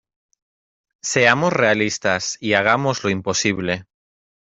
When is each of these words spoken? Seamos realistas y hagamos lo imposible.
Seamos 1.03 1.53
realistas 1.53 2.35
y 2.39 2.53
hagamos 2.53 3.03
lo 3.03 3.11
imposible. 3.11 3.83